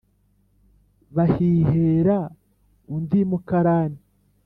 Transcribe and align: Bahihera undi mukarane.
Bahihera 1.15 2.17
undi 2.95 3.19
mukarane. 3.29 3.99